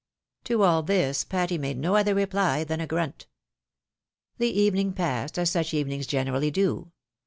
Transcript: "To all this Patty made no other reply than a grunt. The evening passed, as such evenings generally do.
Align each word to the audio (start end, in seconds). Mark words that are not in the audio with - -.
"To 0.45 0.63
all 0.63 0.81
this 0.81 1.23
Patty 1.23 1.59
made 1.59 1.77
no 1.77 1.95
other 1.95 2.15
reply 2.15 2.63
than 2.63 2.81
a 2.81 2.87
grunt. 2.87 3.27
The 4.39 4.49
evening 4.49 4.93
passed, 4.93 5.37
as 5.37 5.51
such 5.51 5.75
evenings 5.75 6.07
generally 6.07 6.49
do. 6.49 6.91